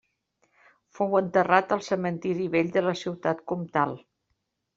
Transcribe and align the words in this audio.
Fou 0.99 1.11
enterrat 1.19 1.75
al 1.75 1.83
cementiri 1.89 2.49
vell 2.57 2.73
de 2.79 2.85
la 2.87 2.95
ciutat 3.03 3.45
comtal. 3.53 3.95